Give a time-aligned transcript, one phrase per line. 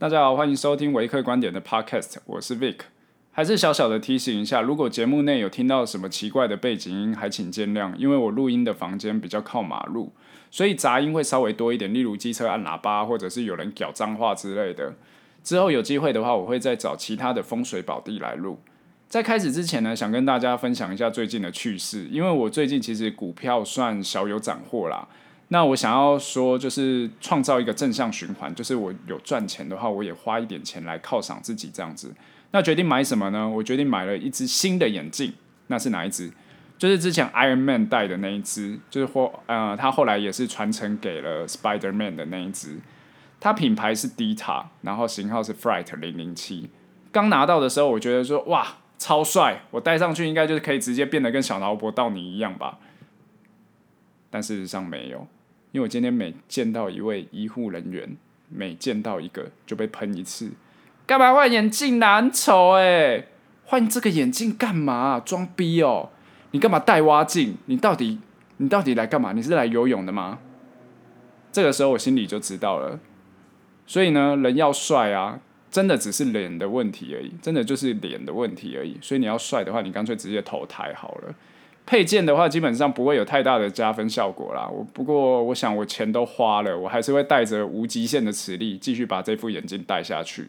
[0.00, 2.76] 大家好，欢迎收听维克观点的 Podcast，我是 Vic。
[3.32, 10.12] 还是小小的提醒一下，如果节目内有听到什么奇怪的背景音，还请见谅，因为我录音的房间比较靠马路，
[10.52, 14.94] 所以杂音会稍微多一点，例如机车按喇叭，或者是有人讲脏话之类的。
[15.42, 18.60] 之后有机会的话，我会再找其他的风水宝地来录。
[19.08, 25.08] 在开始之前呢，想跟大家分享一下最近的趣事，因为我最近其实股票算小有斩获啦。
[25.48, 32.14] 那我想要说，就是创造一个正向循环，就是我有赚钱的话，我也花一点钱来犒赏自己这样子。
[32.50, 33.48] 那决定买什么呢？
[33.48, 35.32] 我决定买了一只新的眼镜。
[35.68, 36.30] 那是哪一只？
[36.78, 42.78] 就是之前 Iron Man 戴的那一只，就是后呃，他后来也是传承给了 Spider Man 的那一只。
[43.40, 46.70] 它品牌是 Dita，然后型号是 Flight 零零七。
[47.10, 48.66] 刚拿到的时候，我觉得说哇，
[48.98, 49.62] 超帅！
[49.70, 52.78] 我戴上去应该就是可以直接变得跟小劳勃道尼一样吧。
[54.30, 55.26] 但事实上没有。
[55.72, 58.16] 因为我今天每见到一位医护人员，
[58.48, 60.50] 每见到一个就被喷一次。
[61.06, 62.30] 干嘛换眼镜难？
[62.30, 63.26] 丑哎！
[63.64, 65.20] 换这个眼镜干嘛？
[65.20, 66.10] 装逼哦！
[66.52, 67.56] 你干嘛戴蛙镜？
[67.66, 68.18] 你到底
[68.56, 69.32] 你到底来干嘛？
[69.32, 70.38] 你是来游泳的吗？
[71.52, 72.98] 这个时候我心里就知道了。
[73.86, 78.96] 所以呢，人要帅啊，真的只是脸的问题而已，真的就是脸的问题而已。
[79.02, 81.34] 所以你要帅的话，你干脆直接投胎好了。
[81.88, 84.68] 配件的话，基本上不会有太大的加分效果啦。
[84.70, 90.48] 我不过，我想我钱都花了，我还是会带着无极限的磁力，继续把这副眼镜戴下去。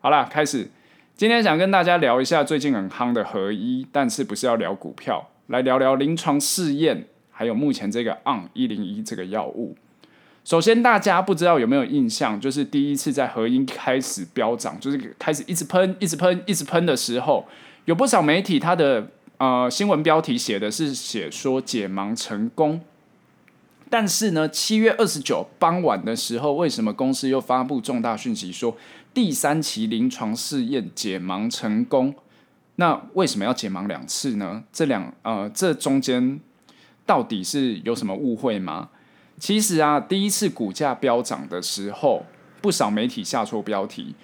[0.00, 0.70] 好啦，开始。
[1.14, 9.76] 今天想跟大家聊一下最近很夯的合一，但是不是要聊股票，来聊聊临床试验，还有目前这个 ON 一零一这个药物。
[10.44, 17.46] 首先，大家不知道有没有印象，就是第一次在合一开始飙涨，就是开始一直喷、一直喷、一直喷的时候，
[17.84, 19.08] 有不少媒体它的。
[19.38, 22.80] 呃，新闻标题写的是写说解盲成功，
[23.90, 28.76] 但是呢，七月二十九傍晚的时候，为什么公司又发布重大讯息说
[29.12, 32.14] 第三期临床试验解盲成功？
[32.76, 34.62] 那为什么要解盲两次呢？
[34.72, 36.40] 这两呃，这中间
[37.04, 38.90] 到底是有什么误会吗？
[39.38, 42.24] 其实啊，第一次股价飙涨的时候，
[42.60, 44.14] 不少媒体下错标题。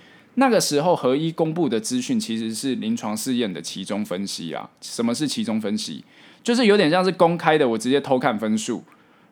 [0.41, 4.71] 那个时候，合一公布的资讯其实是临床试验的其中分析啊。
[4.81, 6.03] 什么是其中分析？
[6.43, 8.83] 就是有点像是公开的，我直接偷看分数。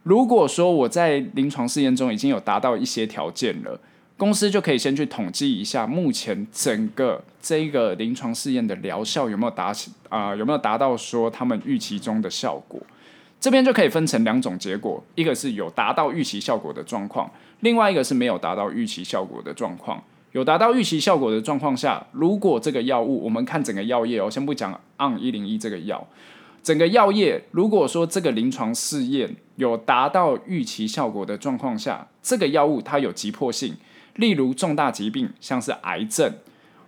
[0.03, 3.81] 如果说我在临床试验中已经有达到一些条件了，
[4.19, 9.73] 公司就可以先去统计一下目前整个这个临床试验的疗效有没有达
[10.11, 12.79] 啊、有没有达到说他们预期中的效果。
[13.41, 17.31] 这边就可以分成两种结果，一个是有达到预期效果的状况，
[17.61, 20.05] 另外一个是没有达到预期效果的状况。
[20.33, 26.07] 有达到预期效果的状况下，如果这个药物，我们看整个药业哦，先不讲 ON 一零一这个药，
[26.63, 33.75] 整个药业，如果说这个临床试验有达到预期效果的状况下，这个药物它有急迫性，
[34.17, 36.35] 例如重大疾病，像是癌症，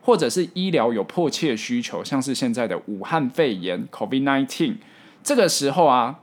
[0.03, 4.75] 或者是医疗有迫切需求，像是现在的武汉肺炎 （COVID-19），
[5.23, 6.21] 这个时候啊。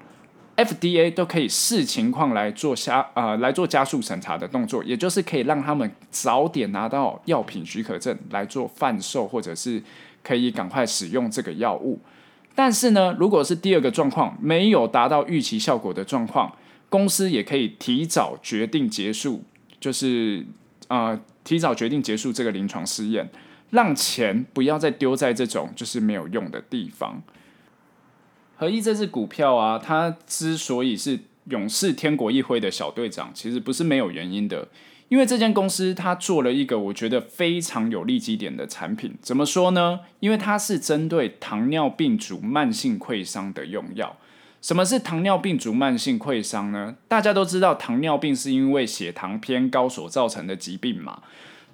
[0.58, 9.82] FDA 都可以视情况来做加呃来做加速审查的动作，也就是可以让他们早点拿到药品许可证来做贩售，或者是
[10.24, 12.00] 可以赶快使用这个药物。
[12.56, 16.52] 但是呢，如果是第二个状况没有达到预期效果的状况，
[16.90, 19.44] 公司也可以提早决定结束，
[19.80, 20.44] 就是
[20.88, 23.30] 呃提早决定结束这个临床试验，
[23.70, 27.22] 让钱不要再丢在这种就是没有用的地方。
[28.58, 34.68] 合一这支股票啊，它之所以是勇士天国一挥的小队长，其实不是没有原因的。
[35.10, 39.16] 因为这间公司它做了一个我觉得非常有利基点的产品。
[39.22, 40.02] 怎么说呢？
[40.20, 44.18] 因为它是针对糖尿病足慢性溃伤的用药。
[44.60, 46.96] 什么是糖尿病足慢性溃伤呢？
[47.08, 51.22] 大家都知道，糖尿病是因为血糖偏高所造成的疾病嘛。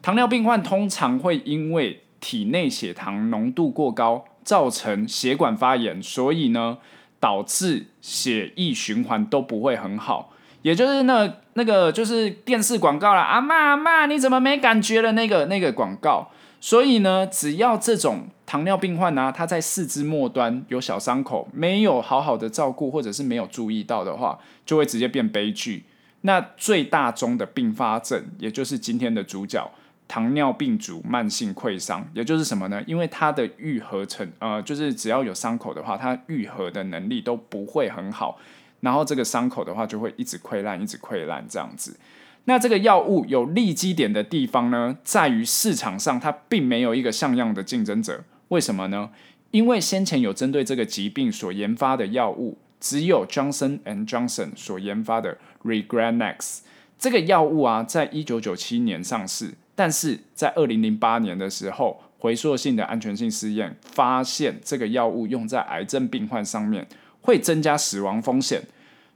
[0.01, 6.77] 糖尿病患通常会因为体内血糖浓度过高，造成血管发炎，所以呢，
[7.19, 10.31] 导致血液循环都不会很好。
[10.61, 15.11] 也就是那那个就是电视广告啦，阿嬷阿嬷，你怎么没感觉了？
[15.11, 16.29] 那个那个广告。
[16.61, 25.83] 所以呢，只要这种糖尿病患呢、他在四肢末端有小伤口，没有好好的照顾，或者是没有注意到的话，就会直接变悲剧。
[26.21, 29.69] 那最大宗的并发症，也就是今天的主角。
[30.07, 32.83] 糖尿病足慢性溃伤，也就是什么呢？
[32.85, 38.37] 因为它的愈合成，呃，就是只要有伤口的话，它愈合的能力都不会很好，
[38.81, 41.97] 然后这个伤口的话就会一直溃烂，一直溃烂这样子。
[42.45, 48.23] 那这个药物有利基点的地方呢，在于市场上它并没有一个像样的竞争者。
[48.49, 49.09] 为什么呢？
[49.51, 56.59] 因为先前有针对这个疾病所研发的药物，只有 Johnson and Johnson 所研发的 Regranex
[56.99, 59.53] 这个药物啊，在一九九七年上市。
[59.75, 66.87] 但是在二零零八年的时候，回溯性的安全性试验发现，这个药物用在癌症病患上面
[67.21, 68.61] 会增加死亡风险，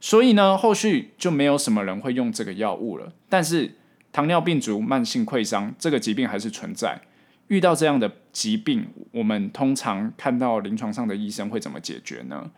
[0.00, 3.12] 所以呢，后续就没有什么人会用这个药物了。
[3.28, 3.74] 但是
[4.12, 7.00] 糖尿病足慢性溃疡这个疾病还是存在。
[7.48, 12.50] 遇到这样的疾病，我们通常看到临床上的医生会怎么解决呢？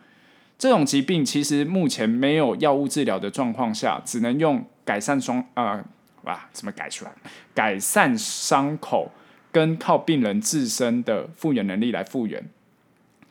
[0.57, 5.85] 这种疾病其实目前没有药物治疗的状况下，只能用改善双啊、
[6.23, 7.11] 哇，怎么改出来？
[7.53, 9.11] 改善伤口
[9.51, 12.43] 跟靠病人自身的复原能力来复原。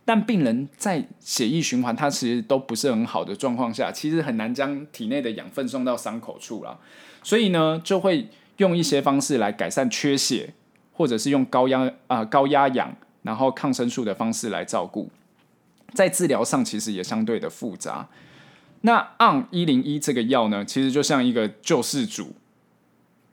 [0.05, 6.79] 但病人在血液循环它其实都不是很好的状况下，其实很难将体内的养分送到伤口处了。
[7.23, 10.55] 所以呢，就会用一些方式来改善缺血。
[10.93, 15.09] 或者是用高压啊、高压氧，然后抗生素的方式来照顾，
[15.95, 18.07] 在治疗上其实也相对的复杂。
[18.83, 22.35] 那 ON 一零一这个药呢，其实就像一个救世主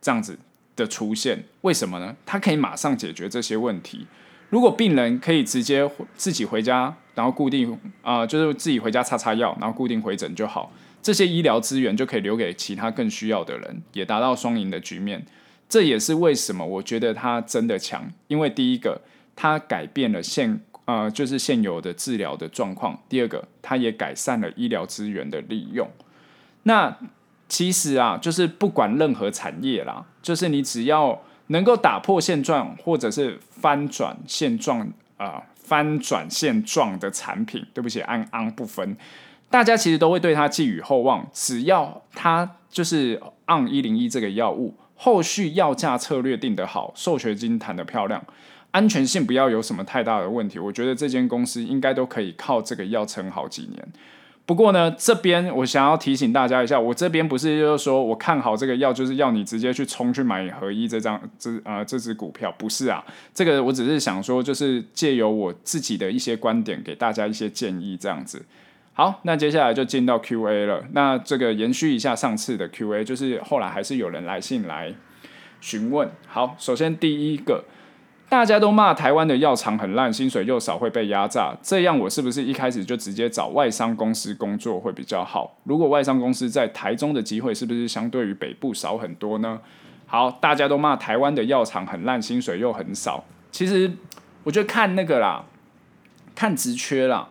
[0.07, 0.39] 这样子
[0.77, 1.43] 的出现。
[1.63, 2.15] 为什么呢？
[2.25, 4.07] 它可以马上解决这些问题。
[4.49, 10.71] 如果病人可以直接自己回家，然后固定啊、就是自己回家擦擦药，然后固定回诊就好，
[11.01, 15.25] 这些医疗资源就可以留给其他更需要的人，也达到双赢的局面。
[15.67, 19.01] 这也是为什么我觉得它真的强，因为第一个，
[19.35, 25.89] 它改变了现呃就是现有的治疗的状况；第二个，它也改善了医疗资源的利用。
[26.63, 26.97] 那
[27.49, 38.95] 其实啊，就是不管任何产业啦，就是你只要能够打破现状或者是翻转现状啊、翻转现状的产品，对不起，按昂不分，
[39.49, 41.27] 大家其实都会对它寄予厚望。
[41.33, 44.75] 只要它就是昂一零一这个药物。
[44.99, 48.19] 后续药价策略定得好，授权金谈得漂亮，
[48.71, 53.87] 安全性不要有什么太大的问题，我觉得这间公司应该都可以靠这个药撑好几年。
[54.47, 63.03] 不过呢，这边我想要提醒大家一下，我这边不是就是说我看好这个药，就是要你直接去冲去买合一这张这呃这支股票，不是啊，
[63.33, 68.41] 这个我只是想说，就是借由我自己的一些观点，给大家一些建议这样子。
[68.93, 70.81] 好，那接下来就进到 Q&A 了。
[70.93, 74.93] 那这个延续一下上次的 Q&A，就是后来还是有人来信来
[75.59, 76.09] 询问。
[76.25, 77.65] 好，首先第一个，
[78.29, 81.55] 大家都骂台湾的药厂很烂，薪水又少，会被压榨。
[81.61, 85.57] 这样我是不是一开始就直接找外商公司工作会比较好？
[85.63, 89.61] 如果外商公司在台中的机会，是不是相对于北部少很多呢？
[90.05, 93.23] 好，大家都骂台湾的药厂很烂，薪水又很少。
[93.49, 93.91] 其实
[94.43, 95.45] 我觉得看那个啦，
[96.35, 97.29] 看职缺啦。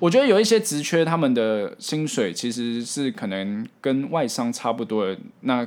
[0.00, 5.16] 我觉得有一些职缺，他们的薪水其实是可能跟外商差不多的。
[5.42, 5.64] 那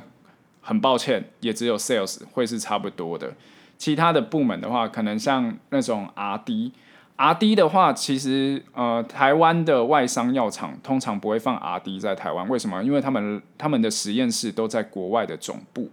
[0.60, 3.32] 很抱歉，也只有 sales 会是差不多的。
[3.78, 12.48] 其他的部门的话，可能像那种 RD，RD 的话，其实呃，台湾的外商药厂通常不会放 RD 在台湾。
[12.48, 12.82] 为什么？
[12.82, 15.90] 因为他们他们的实验室都在国外的总部。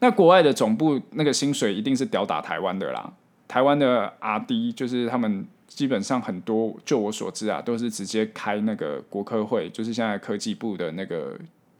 [0.00, 3.12] 那国外的总部那个薪水一定是吊打台湾的啦。
[3.48, 5.46] 台湾的 RD 就是他们。
[5.68, 11.36] 基本上很多，就我所知啊，都是直接开那个国科会，就是现在科技部的那个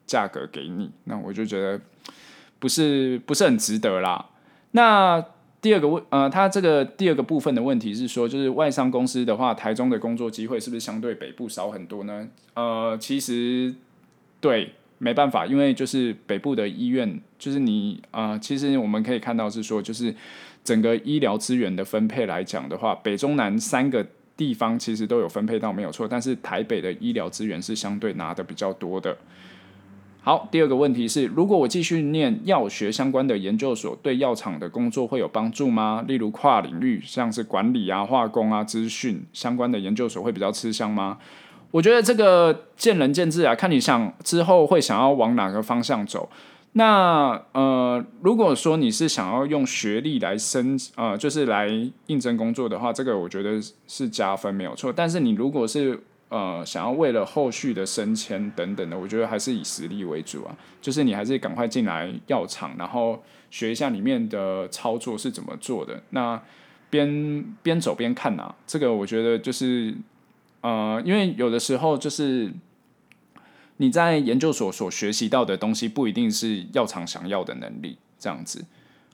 [0.06, 0.90] 价格给你。
[1.04, 1.80] 那我就觉得
[2.58, 4.26] 不是不是很值得啦。
[4.72, 5.24] 那
[5.60, 12.28] 第二个问，呃，他这个第二个部分的问题是说，就是外商公司的话，台中的工作机会是不是相对北部少很多呢？
[12.54, 13.74] 呃，其实
[14.40, 20.14] 对，没办法，因为就是北部的医院，就是你、呃，其实我们可以看到是说，就是。
[20.66, 24.04] 整个医疗资源的分配来讲的话，北中南三个
[24.36, 29.16] 地方其实都有分配到没有错，但是台北的医疗资源是相对拿的比较多的。
[30.26, 36.04] 好，第二个问题是，如果我继续念药学相关的研究所，对药厂的工作会有帮助吗？
[36.08, 41.18] 例如跨领域，像是管理啊、化工啊、资讯相关的研究所会比较吃香吗？
[41.70, 46.28] 我觉得这个见仁见智啊，看你想之后会想要往哪个方向走。
[46.72, 51.68] 那呃，如果说你是想要用学历来升呃，就是来
[52.08, 54.92] 应征工作的话，这个我觉得是加分没有错。
[54.92, 60.56] 但是你如果是呃想要为了后续的升迁等等的，我觉得还是以实力为主啊。
[60.80, 66.02] 就是你还是赶快进来药厂，然后学一下里面的操作是怎么做的。
[66.10, 66.42] 那
[66.90, 69.94] 边边走边看啊，这个我觉得就是
[70.60, 72.52] 呃，因为有的时候就是。
[73.78, 78.64] 你在研究所所学习到的东西不一定是药厂想要的能力，这样子。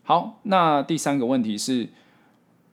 [0.05, 1.89] 好，那第三个问题是，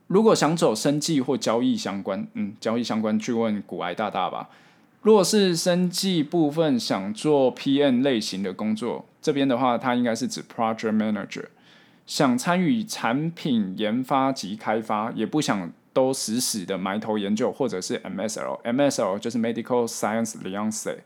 [0.09, 4.49] 如果想走生技或交易相关，嗯，交易相关去问古癌大大吧。
[5.03, 11.45] 如果是生技部分想做 PM 类型的工作，这边的话，它应该是指 Project Manager，
[12.07, 20.97] 想参与产品研发及开发，也不想都死死的埋头研究，或者是 MSL，MSL 就是 Medical Science Liaison。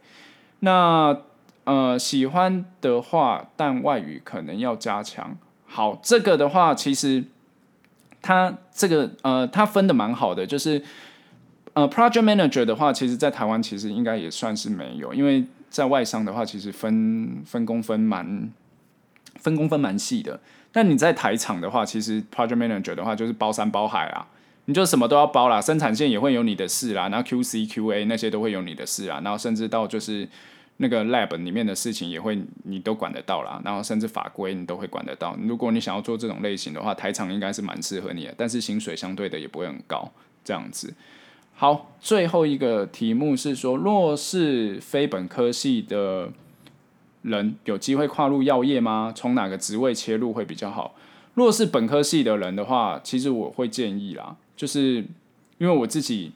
[0.62, 1.18] 那
[1.66, 5.38] 呃，喜欢的话，但外语可能要加强。
[5.66, 7.26] 好，这个的话其实
[8.24, 10.82] 它这个呃，它分的蛮好的，就是
[11.74, 18.51] 呃，project manager 的话，其实在台湾其实应该也算是没有，因为在外商的话，其实分分工分蛮
[19.36, 20.39] 分工分蛮细的。
[20.72, 24.25] 但你在台厂的话，其实 project manager 的话就是包山包海啊。
[24.65, 30.25] 你就什么都要包啦，生产线也会有你的事啦，然后 QC、QA 那些都会有你的事啊，然后甚至到就是
[30.77, 35.38] 那个 lab 里面的事情也会你都管得到啦，然后甚至法规你都会管得到。
[35.42, 40.12] 如果你想要做这种类型的话，台厂应该是蛮适合你的，但是薪水相对的也不会很高，
[40.44, 40.94] 这样子。
[41.56, 46.32] 好，最后一个题目是说，若是非本科系的
[47.22, 49.13] 人有机会跨入药业吗？
[49.15, 50.96] 从哪个职位切入会比较好？
[51.36, 54.36] 若是本科系的人的话，其实我会建议啦。
[54.56, 55.06] 就是
[55.58, 56.32] 因为我自己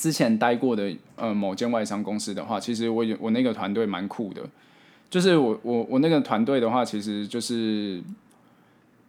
[0.00, 4.40] 之前待过的呃某间外商公司的话，其实我有我那个团队蛮酷的。
[5.10, 8.02] 就是我我我那个团队的话，其实就是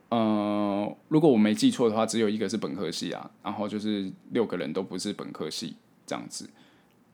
[0.09, 6.49] 呃，如果我没记错的话，只有一个是本科系啊，然后就是六个人都不是本科系这样子。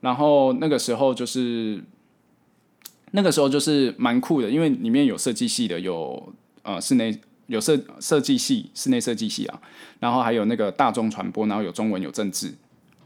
[0.00, 1.80] 然后那个时候就是
[3.12, 6.32] 那个时候就是蛮酷的，因为里面有设计系的，有
[6.64, 7.16] 呃室内。
[7.48, 9.58] 有设设计系、室内设计系啊，
[10.00, 12.52] 然后还有那个大众传播，然后有中文、有政治。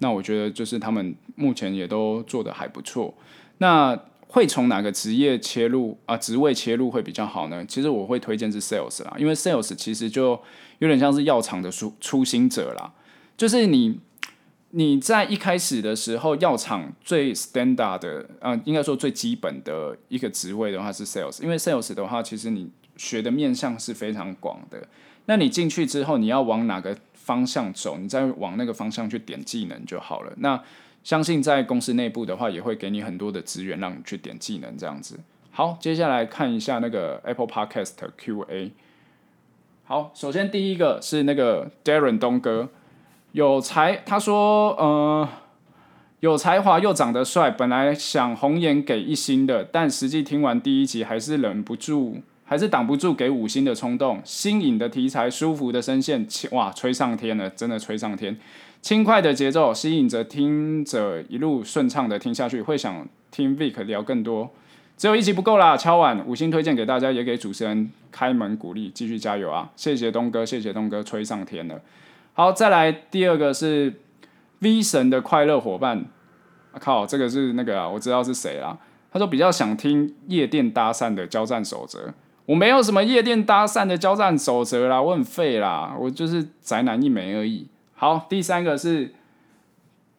[0.03, 3.15] 那我觉得就是他们目前也都做得还不错。
[3.59, 6.17] 那会从哪个职业切入啊？
[6.17, 7.65] 职位切入会比较好呢？
[7.67, 10.39] 其实我会推荐是 sales 啦，因为 sales 其实就
[10.81, 12.93] 有点像是药厂的初初心者啦。
[13.37, 14.01] 就是你
[14.71, 22.71] 你在一开始的时候，药厂最 standard 的，啊，应该说最基本的一个职位的话是 sales，因为 sales 的话，其实你。
[22.95, 24.87] 学的面向是非常广的，
[25.25, 30.33] 那你进去之后，你要往哪个方向走，你再往那个方向去点技能就好了。
[30.39, 30.61] 那
[31.05, 35.19] 相信在公司内部的话，也会给你很多的资源让你去点技能这样子。
[35.51, 38.73] 好，接下来看一下那个 Apple Podcast Q&A。
[39.85, 42.71] 好，首先第一个是那个 Darren 东哥，
[43.33, 45.29] 有才，他说，呃，
[46.21, 52.23] 有才华又长得帅，本来想红颜给一星的，但实际听完第一集还是忍不住。
[52.53, 58.37] 还是挡不住给五星的冲动，新颖的题材，舒服的声线，哇，吹上天了，真的吹上天！
[58.83, 64.51] 轻快的节奏吸引着听者一路顺畅的听下去，会想听 Vic 聊更多。
[64.99, 69.71] 只有一集不够啦，敲碗五星推荐给大家，也给主持人开门鼓励，继续加油啊！
[69.75, 71.81] 谢谢东哥，谢谢东哥，吹上天了。
[72.35, 73.95] 好，再来第二个是
[74.59, 76.05] V 神的快乐伙伴，
[76.79, 78.77] 靠，这个是那个啊，我知道是谁啦。
[79.11, 82.13] 他说比较想听夜店搭讪的交战守则。
[82.47, 87.69] 我没有什么夜店搭讪的交战守则啦，我很废啦，我就是宅男一枚而已。
[87.95, 89.15] 好，第三个是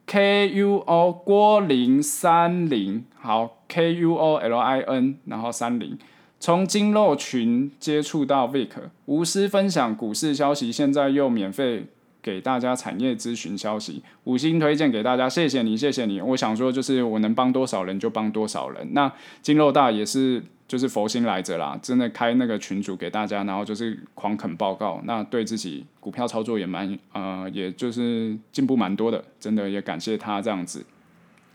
[0.06, 5.98] K U O 郭林三零，好 K U O L I N，然后三零，
[6.40, 8.70] 从金肉群接触到 Vic，
[9.04, 11.86] 无私分享股市消息，现在又免费
[12.24, 16.20] 给大家产业咨询消息，五星推荐给大家，谢谢你，谢谢你。
[16.20, 18.88] 我想说，就是我能帮多少人就帮多少人。
[18.92, 19.12] 那
[19.42, 20.42] 金肉大也是。
[20.66, 30.84] 就是佛心来着啦，真的开那个群组给大家，然后就是狂啃报告，那对自己股票操作也蛮呃，也就是进步蛮多的，真的也感谢他这样子。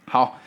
[0.06, 0.40] 好，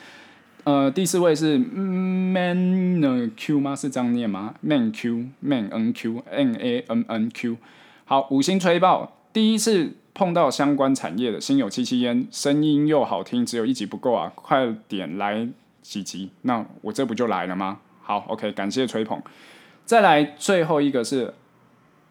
[0.62, 3.74] 呃，第四位是 Man Q 吗？
[3.74, 7.56] 是这样念吗？Man Q Man N Q N A N N Q。
[8.04, 15.48] 好，五星吹爆，第一次碰到相关产业的，心有戚戚焉，声音又好听，只有一集不够啊，快点来
[15.80, 17.78] 几集，那我这不就来了吗？
[18.02, 19.22] 好，OK，感谢吹捧。
[19.84, 21.34] 再来最后一个是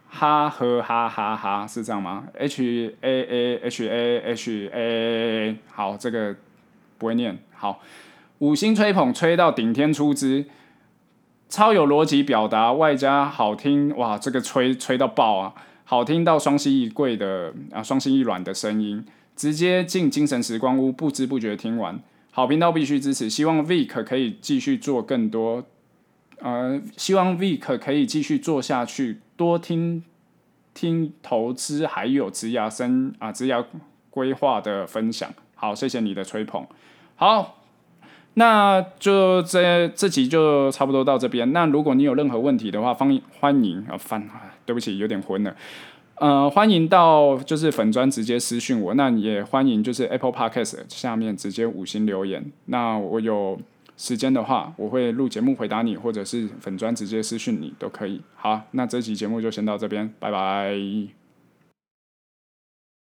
[0.10, 6.36] 哈呵哈哈哈，是这样吗？H A A H A H A，好，这个
[6.98, 7.38] 不会念。
[7.54, 7.80] 好，
[8.40, 10.46] 五星吹捧吹到顶天出汁，
[11.48, 15.54] 超有逻辑表达，外加好听，哇，这个吹吹到爆啊！
[15.92, 19.04] 好听到双膝一跪的啊，双膝一软的声音，
[19.36, 22.00] 直接进精神时光屋，不知不觉听完，
[22.32, 25.66] 好频道必须支持，希望 Vic 可以继续做更多。
[26.40, 30.02] 呃，希望 Vic 可以继续做下去，多听
[30.74, 33.62] 听投资还有职涯生啊职涯
[34.10, 35.30] 规划的分享。
[35.56, 36.66] 好，谢谢你的吹捧。
[37.18, 37.58] 好，
[38.36, 41.52] 那就这这集就差不多到这边。
[41.52, 44.26] 那如果你有任何问题的话，欢迎欢迎啊翻，
[44.66, 45.56] 对不起，有点昏了。
[46.16, 52.52] 呃，欢迎到就是粉专直接私讯我，那也欢迎就是 Apple Podcast 下面直接五星留言。
[52.66, 53.60] 那我有。
[53.98, 58.20] 时间的话，我会录节目回答你，或者是粉专直接私讯你都可以。
[58.34, 61.21] 好，那这期节目就先到这边，拜拜。